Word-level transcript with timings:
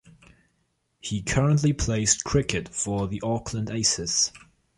He 0.99 1.21
currently 1.21 1.73
plays 1.73 2.19
cricket 2.23 2.69
for 2.69 3.07
the 3.07 3.21
Auckland 3.23 3.69
Aces. 3.69 4.31